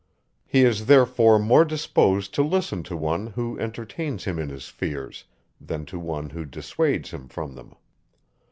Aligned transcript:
He 0.47 0.63
is 0.63 0.87
therefore 0.87 1.37
more 1.37 1.63
disposed 1.63 2.33
to 2.33 2.41
listen 2.41 2.81
to 2.85 2.97
one, 2.97 3.27
who 3.27 3.59
entertains 3.59 4.23
him 4.23 4.39
in 4.39 4.49
his 4.49 4.67
fears, 4.67 5.25
than 5.63 5.85
to 5.85 5.99
one, 5.99 6.31
who 6.31 6.43
dissuades 6.43 7.11
him 7.11 7.27
from 7.27 7.53
them. 7.53 7.75